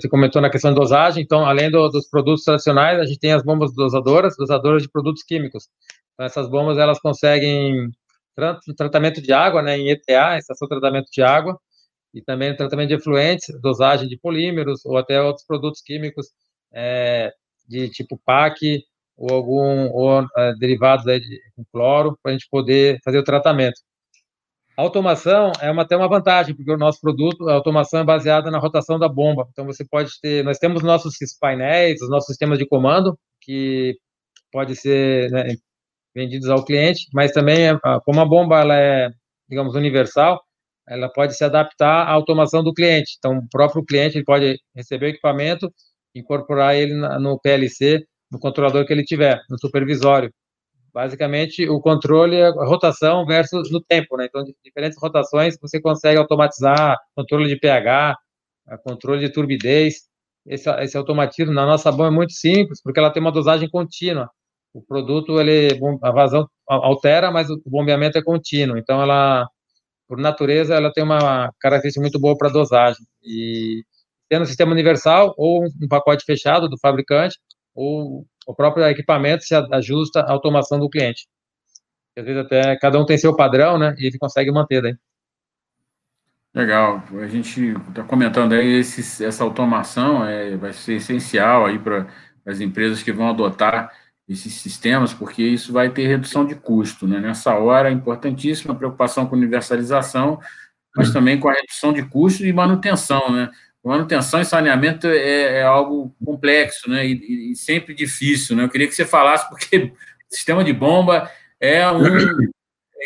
você 0.00 0.08
comentou 0.08 0.40
na 0.40 0.50
questão 0.50 0.72
de 0.72 0.80
dosagem, 0.80 1.22
então, 1.22 1.44
além 1.44 1.70
do, 1.70 1.88
dos 1.88 2.08
produtos 2.08 2.44
tradicionais, 2.44 2.98
a 2.98 3.04
gente 3.04 3.18
tem 3.18 3.32
as 3.32 3.42
bombas 3.42 3.72
dosadoras, 3.74 4.36
dosadoras 4.36 4.82
de 4.82 4.90
produtos 4.90 5.22
químicos. 5.22 5.68
Então, 6.14 6.26
essas 6.26 6.48
bombas, 6.48 6.78
elas 6.78 6.98
conseguem 7.00 7.90
tratamento 8.76 9.20
de 9.20 9.32
água, 9.32 9.62
né, 9.62 9.76
em 9.76 9.90
ETA, 9.90 10.38
estação 10.38 10.66
de 10.66 10.78
tratamento 10.78 11.08
de 11.12 11.22
água, 11.22 11.58
e 12.14 12.22
também 12.22 12.56
tratamento 12.56 12.88
de 12.88 12.94
efluentes, 12.94 13.46
dosagem 13.60 14.08
de 14.08 14.18
polímeros 14.18 14.84
ou 14.84 14.96
até 14.96 15.20
outros 15.20 15.46
produtos 15.46 15.82
químicos 15.82 16.28
é, 16.72 17.32
de 17.68 17.88
tipo 17.90 18.20
PAC 18.24 18.82
ou 19.16 19.34
algum 19.34 19.90
ou, 19.90 20.24
é, 20.36 20.54
derivados 20.58 21.06
aí 21.06 21.20
de 21.20 21.40
cloro 21.72 22.18
para 22.22 22.32
a 22.32 22.34
gente 22.34 22.48
poder 22.50 22.98
fazer 23.04 23.18
o 23.18 23.24
tratamento. 23.24 23.80
A 24.78 24.82
automação 24.82 25.50
é 25.60 25.68
uma, 25.72 25.82
até 25.82 25.96
uma 25.96 26.08
vantagem, 26.08 26.54
porque 26.54 26.70
o 26.70 26.76
nosso 26.76 27.00
produto, 27.00 27.48
a 27.48 27.54
automação 27.54 27.98
é 27.98 28.04
baseada 28.04 28.48
na 28.48 28.60
rotação 28.60 28.96
da 28.96 29.08
bomba. 29.08 29.48
Então, 29.50 29.66
você 29.66 29.84
pode 29.84 30.12
ter, 30.22 30.44
nós 30.44 30.56
temos 30.58 30.84
nossos 30.84 31.16
painéis, 31.40 32.00
os 32.00 32.08
nossos 32.08 32.28
sistemas 32.28 32.60
de 32.60 32.64
comando, 32.64 33.18
que 33.42 33.96
pode 34.52 34.76
ser 34.76 35.32
né, 35.32 35.56
vendidos 36.14 36.48
ao 36.48 36.64
cliente, 36.64 37.08
mas 37.12 37.32
também, 37.32 37.76
como 38.04 38.20
a 38.20 38.24
bomba 38.24 38.60
ela 38.60 38.76
é, 38.76 39.10
digamos, 39.48 39.74
universal, 39.74 40.40
ela 40.88 41.12
pode 41.12 41.36
se 41.36 41.42
adaptar 41.42 42.06
à 42.06 42.12
automação 42.12 42.62
do 42.62 42.72
cliente. 42.72 43.16
Então, 43.18 43.38
o 43.38 43.48
próprio 43.50 43.84
cliente 43.84 44.16
ele 44.16 44.24
pode 44.24 44.60
receber 44.76 45.06
o 45.06 45.08
equipamento, 45.08 45.72
incorporar 46.14 46.76
ele 46.76 46.94
no 46.94 47.36
PLC, 47.40 48.06
no 48.30 48.38
controlador 48.38 48.86
que 48.86 48.92
ele 48.92 49.02
tiver, 49.02 49.40
no 49.50 49.58
supervisório. 49.58 50.32
Basicamente, 50.92 51.68
o 51.68 51.80
controle 51.80 52.36
é 52.36 52.48
rotação 52.50 53.26
versus 53.26 53.70
no 53.70 53.80
tempo, 53.80 54.16
né? 54.16 54.26
Então, 54.26 54.44
diferentes 54.64 54.98
rotações 55.00 55.56
você 55.60 55.80
consegue 55.80 56.18
automatizar 56.18 56.96
controle 57.14 57.48
de 57.48 57.56
pH, 57.58 58.16
controle 58.84 59.20
de 59.20 59.32
turbidez. 59.32 60.08
Esse, 60.46 60.70
esse 60.82 60.96
automatismo 60.96 61.52
na 61.52 61.66
nossa 61.66 61.90
bomba 61.92 62.08
é 62.08 62.10
muito 62.10 62.32
simples, 62.32 62.80
porque 62.82 62.98
ela 62.98 63.10
tem 63.12 63.20
uma 63.20 63.32
dosagem 63.32 63.68
contínua. 63.68 64.30
O 64.72 64.82
produto, 64.82 65.40
ele, 65.40 65.78
a 66.02 66.10
vazão 66.10 66.48
altera, 66.66 67.30
mas 67.30 67.50
o 67.50 67.60
bombeamento 67.66 68.18
é 68.18 68.22
contínuo. 68.22 68.78
Então, 68.78 69.02
ela 69.02 69.46
por 70.08 70.18
natureza, 70.18 70.74
ela 70.74 70.90
tem 70.92 71.04
uma 71.04 71.52
característica 71.60 72.00
muito 72.00 72.18
boa 72.18 72.36
para 72.36 72.48
dosagem. 72.48 73.04
E 73.22 73.84
tendo 74.28 74.42
um 74.42 74.46
sistema 74.46 74.72
universal 74.72 75.34
ou 75.36 75.64
um 75.64 75.88
pacote 75.88 76.24
fechado 76.24 76.68
do 76.68 76.78
fabricante, 76.78 77.38
ou 77.74 78.26
o 78.48 78.54
próprio 78.54 78.86
equipamento 78.86 79.44
se 79.44 79.54
ajusta 79.54 80.20
à 80.20 80.32
automação 80.32 80.80
do 80.80 80.88
cliente. 80.88 81.28
Às 82.16 82.24
vezes 82.24 82.46
até 82.46 82.76
cada 82.78 82.98
um 82.98 83.04
tem 83.04 83.18
seu 83.18 83.36
padrão, 83.36 83.78
né? 83.78 83.94
E 83.98 84.06
ele 84.06 84.18
consegue 84.18 84.50
manter 84.50 84.80
daí. 84.80 84.96
Legal. 86.54 87.04
A 87.20 87.26
gente 87.26 87.76
está 87.90 88.02
comentando 88.02 88.54
aí 88.54 88.80
essa 88.80 89.44
automação 89.44 90.24
é, 90.24 90.56
vai 90.56 90.72
ser 90.72 90.94
essencial 90.94 91.66
aí 91.66 91.78
para 91.78 92.06
as 92.46 92.58
empresas 92.58 93.02
que 93.02 93.12
vão 93.12 93.28
adotar 93.28 93.92
esses 94.26 94.54
sistemas, 94.54 95.12
porque 95.12 95.42
isso 95.42 95.70
vai 95.70 95.90
ter 95.90 96.06
redução 96.06 96.46
de 96.46 96.54
custo. 96.54 97.06
Né? 97.06 97.20
Nessa 97.20 97.54
hora, 97.54 97.90
é 97.90 97.92
importantíssima 97.92 98.72
a 98.72 98.76
preocupação 98.76 99.26
com 99.26 99.36
universalização, 99.36 100.40
mas 100.96 101.12
também 101.12 101.38
com 101.38 101.50
a 101.50 101.52
redução 101.52 101.92
de 101.92 102.02
custo 102.02 102.46
e 102.46 102.52
manutenção. 102.52 103.30
Né? 103.30 103.50
Manutenção 103.84 104.40
e 104.40 104.44
saneamento 104.44 105.06
é, 105.06 105.58
é 105.58 105.62
algo 105.62 106.14
complexo 106.24 106.90
né? 106.90 107.06
E, 107.06 107.52
e, 107.52 107.56
sempre 107.56 107.94
difícil. 107.94 108.56
Né? 108.56 108.64
Eu 108.64 108.68
queria 108.68 108.86
que 108.86 108.94
você 108.94 109.04
falasse, 109.04 109.48
porque 109.48 109.92
sistema 110.28 110.62
de 110.64 110.72
bomba 110.72 111.30
é 111.60 111.88
um. 111.90 112.02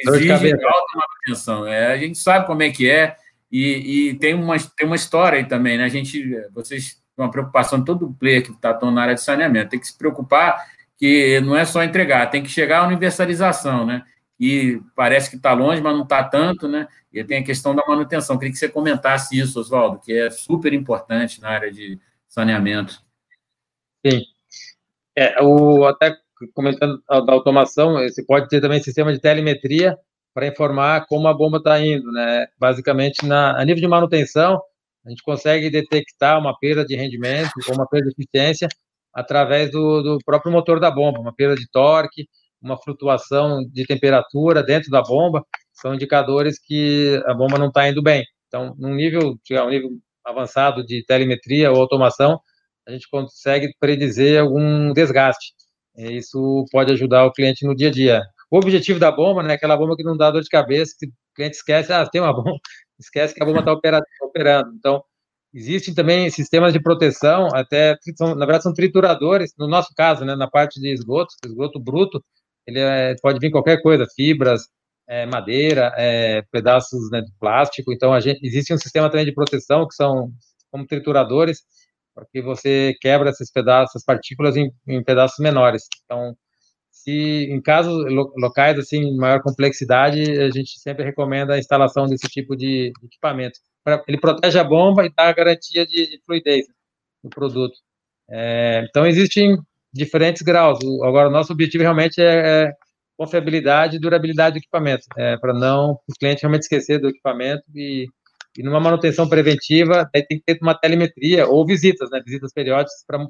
exige 0.07 0.53
alta 0.53 0.93
manutenção. 0.95 1.67
É, 1.67 1.93
a 1.93 1.99
gente 1.99 2.19
sabe 2.19 2.47
como 2.47 2.63
é 2.63 2.71
que 2.71 2.89
é, 2.89 3.17
e, 3.51 4.09
e, 4.09 4.15
tem, 4.15 4.35
uma, 4.35 4.57
tem 4.59 4.87
uma 4.87 4.97
história 4.97 5.39
aí 5.39 5.45
também. 5.45 5.77
Né? 5.77 5.85
A 5.85 5.89
gente, 5.89 6.35
vocês 6.53 7.03
uma 7.17 7.31
preocupação 7.31 7.79
de 7.79 7.85
todo 7.85 8.15
player 8.19 8.43
que 8.43 8.51
está 8.51 8.79
na 8.91 9.03
área 9.03 9.15
de 9.15 9.23
saneamento, 9.23 9.71
tem 9.71 9.81
que 9.81 9.87
se 9.87 9.97
preocupar 9.97 10.65
que 10.97 11.41
não 11.41 11.57
é 11.57 11.65
só 11.65 11.83
entregar, 11.83 12.31
tem 12.31 12.43
que 12.43 12.49
chegar 12.49 12.81
à 12.81 12.87
universalização, 12.87 13.85
né? 13.85 14.05
E 14.45 14.83
parece 14.97 15.31
que 15.31 15.37
está 15.37 15.53
longe, 15.53 15.81
mas 15.81 15.95
não 15.95 16.03
está 16.03 16.25
tanto, 16.25 16.67
né? 16.67 16.89
E 17.13 17.23
tem 17.23 17.39
a 17.39 17.45
questão 17.45 17.77
da 17.77 17.87
manutenção. 17.87 18.37
Queria 18.37 18.51
que 18.51 18.59
você 18.59 18.69
comentasse 18.69 19.39
isso, 19.39 19.61
Oswaldo, 19.61 20.01
que 20.01 20.13
é 20.13 20.31
super 20.31 20.73
importante 20.73 21.41
na 21.41 21.49
área 21.51 21.71
de 21.71 21.97
saneamento. 22.27 23.01
Sim. 24.05 24.21
É, 25.17 25.41
o, 25.41 25.85
até 25.85 26.17
comentando 26.55 27.01
da 27.09 27.33
automação, 27.33 27.93
você 27.93 28.25
pode 28.25 28.49
ter 28.49 28.61
também 28.61 28.83
sistema 28.83 29.13
de 29.13 29.21
telemetria 29.21 29.97
para 30.35 30.49
informar 30.49 31.07
como 31.07 31.29
a 31.29 31.35
bomba 31.35 31.59
está 31.59 31.79
indo, 31.79 32.11
né? 32.11 32.49
Basicamente, 32.59 33.25
na, 33.25 33.57
a 33.57 33.65
nível 33.65 33.81
de 33.81 33.87
manutenção, 33.87 34.61
a 35.07 35.11
gente 35.11 35.23
consegue 35.23 35.71
detectar 35.71 36.37
uma 36.41 36.59
perda 36.59 36.85
de 36.85 36.97
rendimento 36.97 37.53
ou 37.69 37.77
uma 37.77 37.87
perda 37.87 38.09
de 38.09 38.15
eficiência 38.21 38.67
através 39.15 39.71
do, 39.71 40.03
do 40.03 40.19
próprio 40.25 40.51
motor 40.51 40.81
da 40.81 40.91
bomba, 40.91 41.21
uma 41.21 41.33
perda 41.33 41.55
de 41.55 41.71
torque, 41.71 42.27
uma 42.63 42.77
flutuação 42.77 43.63
de 43.73 43.85
temperatura 43.85 44.63
dentro 44.63 44.91
da 44.91 45.03
bomba, 45.03 45.45
são 45.73 45.95
indicadores 45.95 46.59
que 46.59 47.21
a 47.27 47.35
bomba 47.35 47.59
não 47.59 47.69
está 47.69 47.89
indo 47.89 48.03
bem. 48.03 48.25
Então, 48.49 48.75
num 48.79 48.95
nível, 48.95 49.39
um 49.51 49.71
nível 49.71 49.91
avançado 50.25 50.85
de 50.85 51.05
telemetria 51.05 51.73
ou 51.73 51.81
automação, 51.81 52.41
a 52.87 52.93
gente 52.93 53.09
consegue 53.11 53.75
predizer 53.81 54.41
algum 54.41 54.93
desgaste. 54.93 55.55
E 55.97 56.17
isso 56.17 56.65
pode 56.71 56.93
ajudar 56.93 57.25
o 57.27 57.33
cliente 57.33 57.67
no 57.67 57.75
dia 57.75 57.89
a 57.89 57.91
dia. 57.91 58.23
O 58.51 58.59
objetivo 58.59 58.99
da 58.99 59.11
bomba, 59.11 59.43
né, 59.43 59.55
aquela 59.55 59.77
bomba 59.77 59.97
que 59.97 60.05
não 60.05 60.17
dá 60.17 60.31
dor 60.31 60.43
de 60.43 60.49
cabeça, 60.49 60.95
que 60.99 61.07
o 61.07 61.13
cliente 61.35 61.57
esquece, 61.57 61.93
ah, 61.93 62.07
tem 62.07 62.21
uma 62.21 62.35
bomba, 62.35 62.59
esquece 63.01 63.35
que 63.35 63.43
a 63.43 63.47
bomba 63.47 63.61
está 63.61 63.73
operando. 63.73 64.05
Então, 64.77 65.03
Existem 65.55 65.95
também 65.95 66.31
sistemas 66.31 66.73
de 66.73 66.81
proteção, 66.81 67.49
até, 67.53 67.99
são, 68.17 68.29
na 68.35 68.47
verdade, 68.47 68.63
são 68.63 68.73
trituradores, 68.73 69.53
no 69.59 69.69
nosso 69.69 69.93
caso, 69.95 70.25
né, 70.25 70.35
na 70.35 70.49
parte 70.49 70.81
de 70.81 70.91
esgoto, 70.91 71.35
esgoto 71.45 71.79
bruto, 71.79 72.25
ele 72.67 72.81
é, 72.81 73.15
pode 73.23 73.39
vir 73.39 73.51
qualquer 73.51 73.83
coisa, 73.83 74.07
fibras, 74.15 74.63
é, 75.09 75.27
madeira, 75.27 75.93
é, 75.97 76.43
pedaços 76.51 77.11
né, 77.11 77.21
de 77.21 77.33
plástico, 77.39 77.93
então 77.93 78.19
gente, 78.21 78.45
existe 78.47 78.73
um 78.73 78.79
sistema 78.79 79.11
também 79.11 79.27
de 79.27 79.35
proteção, 79.35 79.87
que 79.87 79.95
são 79.95 80.31
como 80.71 80.87
trituradores, 80.87 81.61
porque 82.15 82.41
você 82.43 82.95
quebra 83.01 83.31
esses 83.31 83.51
pedaços, 83.51 83.91
essas 83.91 84.05
partículas 84.05 84.57
em, 84.57 84.71
em 84.87 85.03
pedaços 85.03 85.39
menores. 85.39 85.85
Então, 86.05 86.37
se 86.91 87.49
em 87.51 87.61
casos 87.61 87.95
locais 88.37 88.79
assim 88.79 89.17
maior 89.17 89.43
complexidade, 89.43 90.23
a 90.41 90.51
gente 90.51 90.79
sempre 90.81 91.05
recomenda 91.05 91.55
a 91.55 91.59
instalação 91.59 92.07
desse 92.07 92.29
tipo 92.29 92.57
de 92.57 92.93
equipamento 93.03 93.59
ele 94.07 94.19
protege 94.19 94.59
a 94.59 94.65
bomba 94.65 95.05
e 95.05 95.13
dá 95.13 95.29
a 95.29 95.33
garantia 95.33 95.87
de, 95.87 96.07
de 96.07 96.23
fluidez 96.25 96.67
do 97.23 97.31
produto. 97.31 97.77
É, 98.31 98.85
então, 98.89 99.07
existem 99.07 99.59
diferentes 99.93 100.43
graus. 100.43 100.79
Agora, 101.03 101.31
nosso 101.31 101.53
objetivo 101.53 101.83
realmente 101.83 102.21
é, 102.21 102.65
é 102.65 102.73
confiabilidade 103.17 103.97
e 103.97 104.01
durabilidade 104.01 104.55
do 104.55 104.59
equipamento, 104.59 105.05
é, 105.17 105.37
para 105.37 105.53
não 105.53 105.93
o 106.09 106.13
cliente 106.19 106.43
realmente 106.43 106.63
esquecer 106.63 106.99
do 106.99 107.09
equipamento 107.09 107.63
e, 107.75 108.07
e 108.57 108.63
numa 108.63 108.81
manutenção 108.81 109.29
preventiva, 109.29 110.09
aí 110.15 110.27
tem 110.27 110.39
que 110.39 110.45
ter 110.45 110.59
uma 110.63 110.75
telemetria 110.75 111.47
ou 111.47 111.65
visitas, 111.67 112.11
né, 112.11 112.21
visitas 112.25 112.53
periódicas 112.53 113.05
para 113.07 113.25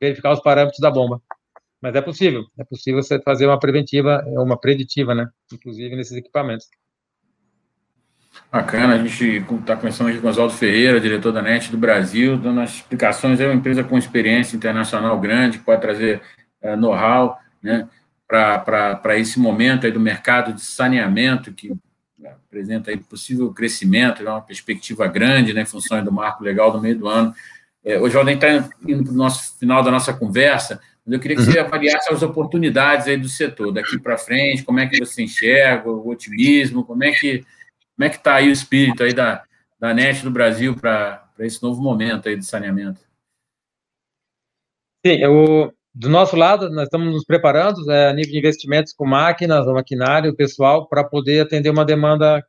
verificar 0.00 0.32
os 0.32 0.40
parâmetros 0.40 0.80
da 0.80 0.90
bomba. 0.90 1.20
Mas 1.82 1.94
é 1.94 2.00
possível, 2.00 2.44
é 2.58 2.64
possível 2.64 3.02
você 3.02 3.20
fazer 3.20 3.46
uma 3.46 3.58
preventiva, 3.58 4.22
uma 4.26 4.58
preditiva, 4.58 5.14
né, 5.14 5.28
inclusive 5.52 5.96
nesses 5.96 6.16
equipamentos. 6.16 6.66
Bacana, 8.52 8.94
a 8.94 8.98
gente 8.98 9.44
está 9.60 9.76
começando 9.76 10.08
aqui 10.08 10.18
com 10.18 10.26
o 10.26 10.30
Oswaldo 10.30 10.52
Ferreira, 10.54 11.00
diretor 11.00 11.32
da 11.32 11.40
NET 11.40 11.70
do 11.70 11.78
Brasil, 11.78 12.36
dando 12.36 12.60
as 12.60 12.74
explicações. 12.74 13.40
É 13.40 13.46
uma 13.46 13.54
empresa 13.54 13.84
com 13.84 13.96
experiência 13.96 14.56
internacional 14.56 15.18
grande, 15.20 15.58
que 15.58 15.64
pode 15.64 15.80
trazer 15.80 16.20
é, 16.60 16.74
know-how 16.74 17.38
né, 17.62 17.88
para 18.26 19.18
esse 19.18 19.38
momento 19.38 19.86
aí 19.86 19.92
do 19.92 20.00
mercado 20.00 20.52
de 20.52 20.62
saneamento, 20.62 21.52
que 21.52 21.72
apresenta 22.24 22.90
aí 22.90 22.96
possível 22.96 23.52
crescimento, 23.52 24.22
uma 24.22 24.40
perspectiva 24.40 25.06
grande 25.06 25.54
né, 25.54 25.62
em 25.62 25.66
função 25.66 26.02
do 26.02 26.12
marco 26.12 26.42
legal 26.42 26.72
do 26.72 26.80
meio 26.80 26.98
do 26.98 27.08
ano. 27.08 27.32
É, 27.84 27.98
hoje, 27.98 28.18
a 28.18 28.24
gente 28.24 28.44
está 28.44 28.68
indo 28.86 29.04
para 29.04 29.12
o 29.12 29.16
nosso 29.16 29.58
final 29.58 29.82
da 29.82 29.90
nossa 29.90 30.12
conversa, 30.12 30.80
mas 31.06 31.14
eu 31.14 31.20
queria 31.20 31.36
que 31.36 31.44
você 31.44 31.58
uhum. 31.58 31.66
avaliasse 31.66 32.12
as 32.12 32.22
oportunidades 32.22 33.06
aí 33.06 33.16
do 33.16 33.28
setor, 33.28 33.72
daqui 33.72 33.98
para 33.98 34.18
frente, 34.18 34.64
como 34.64 34.80
é 34.80 34.86
que 34.86 34.98
você 34.98 35.22
enxerga 35.22 35.88
o 35.88 36.08
otimismo, 36.08 36.84
como 36.84 37.04
é 37.04 37.12
que 37.12 37.44
como 38.00 38.06
é 38.06 38.08
que 38.08 38.16
está 38.16 38.36
aí 38.36 38.48
o 38.48 38.52
espírito 38.52 39.02
aí 39.02 39.12
da, 39.12 39.44
da 39.78 39.92
NET 39.92 40.22
do 40.22 40.30
Brasil 40.30 40.74
para 40.74 41.22
esse 41.40 41.62
novo 41.62 41.82
momento 41.82 42.30
aí 42.30 42.34
de 42.34 42.46
saneamento? 42.46 42.98
Sim, 45.04 45.18
eu, 45.18 45.70
do 45.94 46.08
nosso 46.08 46.34
lado, 46.34 46.70
nós 46.70 46.84
estamos 46.84 47.12
nos 47.12 47.26
preparando 47.26 47.90
é, 47.92 48.08
a 48.08 48.14
nível 48.14 48.32
de 48.32 48.38
investimentos 48.38 48.94
com 48.94 49.06
máquinas, 49.06 49.66
maquinário, 49.66 50.34
pessoal, 50.34 50.88
para 50.88 51.04
poder 51.04 51.40
atender 51.40 51.68
uma 51.68 51.84
demanda 51.84 52.42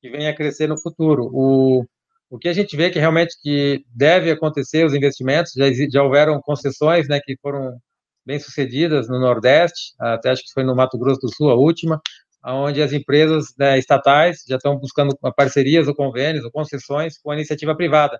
que 0.00 0.10
venha 0.10 0.30
a 0.30 0.34
crescer 0.34 0.66
no 0.66 0.76
futuro. 0.76 1.30
O, 1.32 1.86
o 2.28 2.36
que 2.36 2.48
a 2.48 2.52
gente 2.52 2.76
vê 2.76 2.90
que 2.90 2.98
realmente 2.98 3.36
que 3.40 3.84
deve 3.94 4.32
acontecer 4.32 4.84
os 4.84 4.94
investimentos, 4.94 5.52
já, 5.52 5.66
já 5.88 6.02
houveram 6.02 6.40
concessões 6.40 7.06
né, 7.06 7.20
que 7.22 7.36
foram 7.40 7.78
bem 8.26 8.40
sucedidas 8.40 9.08
no 9.08 9.20
Nordeste, 9.20 9.94
até 9.96 10.30
acho 10.30 10.42
que 10.42 10.52
foi 10.52 10.64
no 10.64 10.74
Mato 10.74 10.98
Grosso 10.98 11.20
do 11.20 11.32
Sul 11.32 11.50
a 11.50 11.54
última, 11.54 12.02
onde 12.44 12.82
as 12.82 12.92
empresas 12.92 13.54
né, 13.58 13.78
estatais 13.78 14.44
já 14.48 14.56
estão 14.56 14.78
buscando 14.78 15.16
parcerias 15.36 15.88
ou 15.88 15.94
convênios 15.94 16.44
ou 16.44 16.50
concessões 16.50 17.18
com 17.18 17.30
a 17.30 17.34
iniciativa 17.34 17.76
privada, 17.76 18.18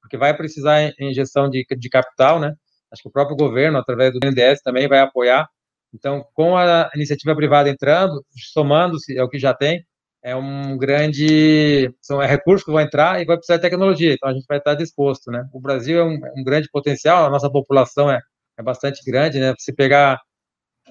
porque 0.00 0.16
vai 0.16 0.36
precisar 0.36 0.92
gestão 1.12 1.48
de, 1.50 1.64
de 1.76 1.88
capital, 1.88 2.40
né? 2.40 2.54
Acho 2.90 3.02
que 3.02 3.08
o 3.08 3.12
próprio 3.12 3.36
governo, 3.36 3.78
através 3.78 4.12
do 4.12 4.20
BNDES, 4.20 4.62
também 4.62 4.88
vai 4.88 5.00
apoiar. 5.00 5.46
Então, 5.94 6.24
com 6.34 6.56
a 6.56 6.90
iniciativa 6.94 7.34
privada 7.36 7.68
entrando, 7.68 8.24
somando-se 8.52 9.18
ao 9.18 9.28
que 9.28 9.38
já 9.38 9.54
tem, 9.54 9.84
é 10.22 10.34
um 10.34 10.76
grande, 10.76 11.90
são 12.02 12.20
é 12.20 12.26
recursos 12.26 12.64
que 12.64 12.72
vão 12.72 12.80
entrar 12.80 13.20
e 13.20 13.24
vai 13.24 13.36
precisar 13.36 13.56
de 13.56 13.62
tecnologia, 13.62 14.12
então 14.12 14.28
a 14.28 14.32
gente 14.32 14.46
vai 14.48 14.58
estar 14.58 14.74
disposto, 14.74 15.30
né? 15.30 15.44
O 15.52 15.60
Brasil 15.60 16.00
é 16.00 16.04
um, 16.04 16.18
um 16.36 16.44
grande 16.44 16.68
potencial, 16.70 17.26
a 17.26 17.30
nossa 17.30 17.50
população 17.50 18.10
é, 18.10 18.20
é 18.58 18.62
bastante 18.62 19.00
grande, 19.08 19.38
né? 19.38 19.54
Se 19.58 19.72
pegar 19.72 20.20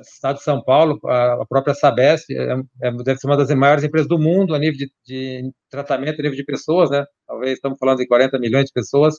estado 0.01 0.38
de 0.38 0.44
São 0.44 0.63
Paulo, 0.63 1.00
a, 1.06 1.46
própria 1.48 1.74
Sabesp 1.74 2.32
é, 2.32 2.54
é, 2.82 2.92
deve 3.04 3.20
ser 3.20 3.27
uma 3.27 3.38
das 3.38 3.50
maiores 3.50 3.84
empresas 3.84 4.08
do 4.08 4.20
mundo 4.20 4.54
a 4.56 4.60
nível 4.60 4.77
de, 4.77 4.92
de, 5.06 5.51
tratamento, 5.70 6.20
a 6.20 6.24
nível 6.24 6.38
de 6.38 6.44
pessoas, 6.44 6.89
né? 6.89 7.06
Talvez 7.25 7.54
estamos 7.54 7.77
falando 7.80 8.00
de 8.00 8.08
40 8.08 8.39
milhões 8.39 8.66
de 8.66 8.74
pessoas, 8.74 9.16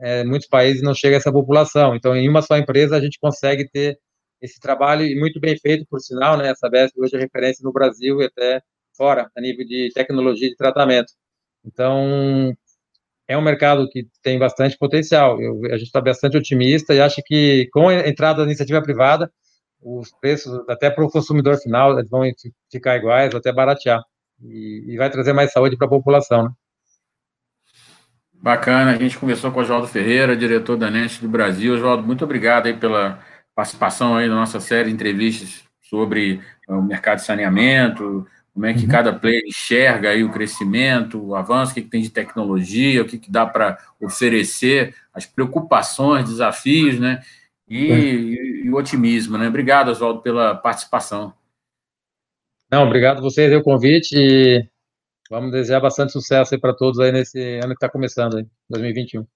é, 0.00 0.24
muitos 0.24 0.48
países 0.48 0.82
não 0.82 0.94
chega 0.94 1.16
a 1.16 1.18
essa 1.18 1.32
população, 1.32 1.94
então 1.94 2.16
em 2.16 2.28
uma 2.28 2.42
só 2.42 2.56
empresa 2.56 2.96
a 2.96 3.00
gente 3.00 3.18
consegue 3.20 3.68
ter 3.68 3.98
esse 4.40 4.60
trabalho 4.60 5.04
e 5.04 5.18
muito 5.18 5.40
bem 5.40 5.56
feito, 5.58 5.84
por 5.88 6.00
sinal, 6.00 6.36
né? 6.36 6.50
A 6.50 6.54
Sabesp 6.54 6.94
hoje 7.00 7.16
é 7.16 7.18
referência 7.18 7.62
no 7.64 7.72
Brasil 7.72 8.20
e 8.22 8.26
até 8.26 8.62
fora, 8.96 9.30
a 9.36 9.40
nível 9.40 9.66
de 9.66 9.90
tecnologia 9.94 10.48
de 10.48 10.56
tratamento. 10.56 11.12
Então, 11.64 12.54
é 13.28 13.36
um 13.36 13.42
mercado 13.42 13.88
que 13.90 14.08
tem 14.22 14.38
bastante 14.38 14.76
potencial. 14.78 15.40
Eu, 15.40 15.60
a 15.66 15.76
gente 15.76 15.86
está 15.86 16.00
bastante 16.00 16.36
otimista 16.36 16.94
e 16.94 17.00
acha 17.00 17.22
que 17.24 17.68
com 17.72 17.88
a 17.88 18.08
entrada 18.08 18.38
da 18.38 18.46
iniciativa 18.46 18.82
privada, 18.82 19.30
os 19.82 20.10
preços, 20.20 20.52
até 20.68 20.90
para 20.90 21.04
o 21.04 21.10
consumidor 21.10 21.56
final, 21.58 21.96
vão 22.08 22.22
ficar 22.70 22.96
iguais, 22.96 23.34
até 23.34 23.52
baratear. 23.52 24.02
E, 24.42 24.84
e 24.88 24.96
vai 24.96 25.10
trazer 25.10 25.32
mais 25.32 25.52
saúde 25.52 25.76
para 25.76 25.86
a 25.86 25.90
população. 25.90 26.44
Né? 26.44 26.50
Bacana, 28.32 28.92
a 28.92 28.96
gente 28.96 29.18
conversou 29.18 29.50
com 29.50 29.58
o 29.58 29.62
Oswaldo 29.62 29.88
Ferreira, 29.88 30.36
diretor 30.36 30.76
da 30.76 30.90
NEST 30.90 31.22
do 31.22 31.28
Brasil. 31.28 31.74
Oswaldo, 31.74 32.04
muito 32.04 32.24
obrigado 32.24 32.66
aí 32.66 32.76
pela 32.76 33.18
participação 33.54 34.16
aí 34.16 34.28
na 34.28 34.36
nossa 34.36 34.60
série 34.60 34.88
de 34.88 34.94
entrevistas 34.94 35.64
sobre 35.82 36.40
o 36.68 36.80
mercado 36.82 37.18
de 37.18 37.24
saneamento, 37.24 38.26
como 38.58 38.66
é 38.66 38.74
que 38.74 38.82
uhum. 38.82 38.88
cada 38.88 39.12
player 39.12 39.42
enxerga 39.46 40.10
aí 40.10 40.24
o 40.24 40.32
crescimento, 40.32 41.24
o 41.24 41.36
avanço, 41.36 41.70
o 41.70 41.74
que, 41.76 41.82
que 41.82 41.88
tem 41.88 42.02
de 42.02 42.10
tecnologia, 42.10 43.02
o 43.02 43.04
que, 43.04 43.16
que 43.16 43.30
dá 43.30 43.46
para 43.46 43.78
oferecer, 44.00 44.94
as 45.14 45.24
preocupações, 45.24 46.28
desafios, 46.28 46.98
né? 46.98 47.20
E, 47.68 47.84
e, 47.84 48.57
o 48.70 48.76
otimismo, 48.76 49.38
né? 49.38 49.48
Obrigado, 49.48 49.88
Oswaldo, 49.88 50.22
pela 50.22 50.54
participação. 50.54 51.32
Não, 52.70 52.84
obrigado 52.84 53.18
a 53.18 53.22
vocês 53.22 53.50
pelo 53.50 53.62
convite 53.62 54.12
e 54.14 54.68
vamos 55.30 55.50
desejar 55.50 55.80
bastante 55.80 56.12
sucesso 56.12 56.58
para 56.60 56.74
todos 56.74 57.00
aí 57.00 57.10
nesse 57.10 57.40
ano 57.58 57.68
que 57.68 57.74
está 57.74 57.88
começando, 57.88 58.38
aí, 58.38 58.46
2021. 58.68 59.26